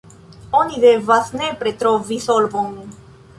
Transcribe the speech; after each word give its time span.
Oni 0.59 0.79
devas 0.85 1.29
nepre 1.41 1.75
trovi 1.85 2.19
solvon. 2.25 2.73